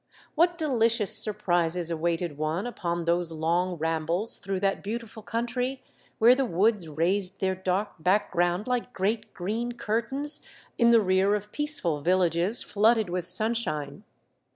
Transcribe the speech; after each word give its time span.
What 0.33 0.57
delicious 0.57 1.15
surprises 1.15 1.91
awaited 1.91 2.35
one 2.35 2.65
upon 2.65 3.05
those 3.05 3.31
long 3.31 3.75
rambles 3.75 4.37
through 4.37 4.59
that 4.61 4.81
beautiful 4.81 5.21
country, 5.21 5.83
where 6.17 6.33
the 6.33 6.43
woods 6.43 6.87
raised 6.87 7.39
their 7.39 7.53
dark 7.53 7.89
background 7.99 8.65
like 8.65 8.93
great, 8.93 9.31
green 9.35 9.73
curtains, 9.73 10.41
in 10.79 10.89
the 10.89 11.01
rear 11.01 11.35
of 11.35 11.51
peaceful 11.51 12.01
villages 12.01 12.63
flooded 12.63 13.11
with 13.11 13.27
sunshine 13.27 14.03